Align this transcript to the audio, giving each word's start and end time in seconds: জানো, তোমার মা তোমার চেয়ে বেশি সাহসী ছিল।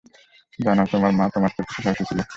জানো, 0.59 0.83
তোমার 0.91 1.11
মা 1.11 1.25
তোমার 1.33 1.51
চেয়ে 1.51 1.65
বেশি 1.67 1.81
সাহসী 1.85 2.03
ছিল। 2.09 2.19